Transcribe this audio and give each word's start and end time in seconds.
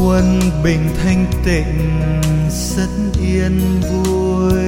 quân 0.00 0.40
bình 0.64 0.88
thanh 1.02 1.26
tịnh, 1.44 2.00
rất 2.50 2.88
yên 3.22 3.80
vui. 3.80 4.60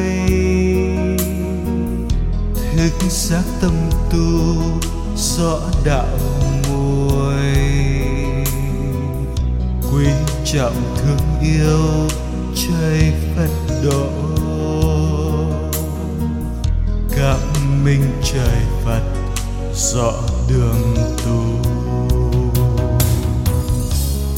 Thức 3.01 3.11
giác 3.11 3.45
tâm 3.61 3.73
tu 4.11 4.55
rõ 5.17 5.59
đạo 5.85 6.19
muội 6.69 7.43
quý 9.93 10.07
trọng 10.45 10.95
thương 10.97 11.41
yêu 11.43 12.09
trời 12.55 13.13
phật 13.37 13.51
độ 13.85 14.07
cảm 17.17 17.85
minh 17.85 18.03
trời 18.33 18.63
phật 18.85 19.03
rõ 19.75 20.13
đường 20.49 20.95
tu 21.25 21.52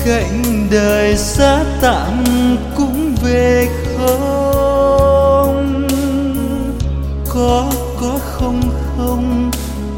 cạnh 0.04 0.68
đời 0.70 1.16
xa 1.16 1.64
tạm 1.80 2.24
cũng 2.76 3.14
về 3.22 3.68
không. 3.96 5.86
Có 7.28 7.72
có 8.00 8.18
không 8.22 8.60
không, 8.96 9.50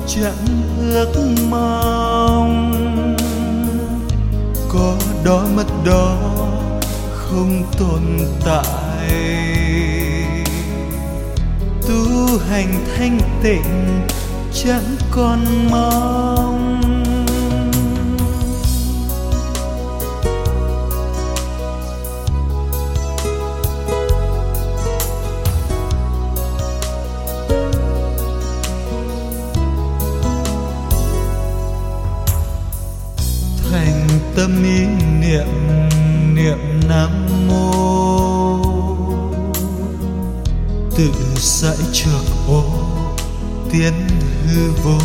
chẳng 0.07 0.47
ước 0.91 1.13
mong. 1.51 2.73
Có 4.69 4.97
đó 5.25 5.45
mất 5.57 5.67
đó 5.87 6.17
không 7.15 7.63
tồn 7.79 8.03
tại. 8.45 9.11
Tu 11.89 12.39
hành 12.51 12.85
thanh 12.97 13.19
tịnh 13.43 14.01
chẳng 14.55 14.97
còn 15.11 15.69
mong. 15.71 16.66
Niệm 35.27 35.47
niệm 36.35 36.59
nam 36.89 37.11
mô. 37.49 37.73
Tự 40.97 41.11
dạy 41.37 41.77
trược 41.93 42.25
ô 42.49 42.63
tiến 43.73 43.93
hư 44.47 44.71
vô. 44.85 44.99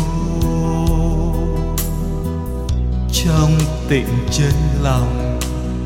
Trong 3.12 3.58
tịnh 3.88 4.26
chân 4.30 4.52
lòng, 4.82 5.38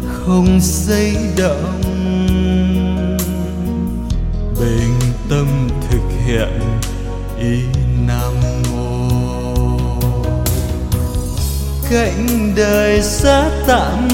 không 0.04 0.58
dây 0.62 1.16
động. 1.36 1.82
Bình 4.60 5.00
tâm 5.30 5.68
thực 5.90 6.02
hiện 6.26 6.60
ý 7.38 7.62
nam 8.06 8.34
mô 8.70 9.05
cạnh 11.90 12.52
đời 12.56 13.02
xa 13.02 13.50
tạm 13.66 14.08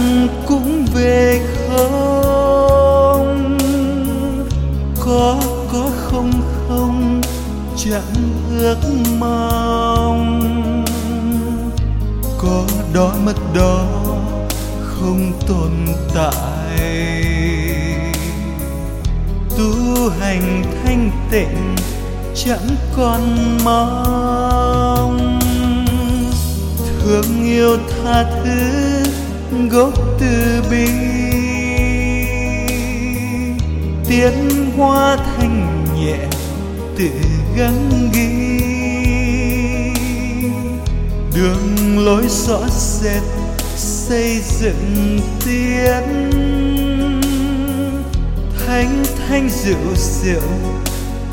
cũng 0.47 0.87
về 0.95 1.41
không. 1.69 3.59
Có 5.01 5.37
có 5.73 5.91
không 5.97 6.33
không, 6.69 7.21
chẳng 7.77 8.15
ước 8.59 8.79
mong. 9.19 10.85
Có 12.39 12.65
đó 12.95 13.15
mất 13.25 13.37
đó 13.55 13.85
không 14.81 15.33
tồn 15.49 15.71
tại. 16.15 17.23
Tu 19.59 20.09
hành 20.21 20.63
thanh 20.85 21.11
tịnh 21.31 21.77
chẳng 22.35 22.69
còn 22.97 23.59
mong. 23.65 24.22
Yêu 27.63 27.77
tha 27.77 28.25
thứ 28.45 29.03
gốc 29.71 29.93
từ 30.21 30.63
bi. 30.71 30.87
Tiến 34.09 34.71
hoa 34.77 35.17
thanh 35.17 35.85
nhẹ 35.97 36.19
tự 36.99 37.09
gắng 37.57 38.11
ghi. 38.13 38.59
Đường 41.35 42.05
lối 42.05 42.23
rõ 42.29 42.61
rệt 42.69 43.23
xây 43.77 44.41
dựng 44.61 45.21
tiến. 45.45 46.31
Thanh 48.67 49.05
thanh 49.29 49.49
rượu 49.51 49.95
rượu 49.97 50.49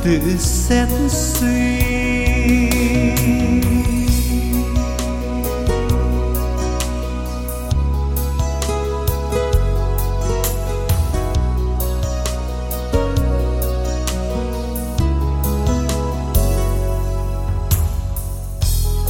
tự 0.04 0.20
xét 0.40 0.88
suy. 1.10 2.09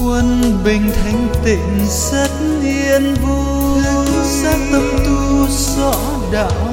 Quân 0.09 0.41
bình 0.63 0.91
thanh 0.95 1.27
tịnh 1.45 1.79
rất 2.11 2.31
yên 2.63 3.13
vui. 3.13 3.83
Giác 4.23 4.57
tâm 4.71 4.83
tu 5.05 5.47
rõ 5.49 5.93
đạo 6.31 6.68